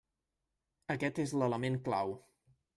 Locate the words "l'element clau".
1.43-2.19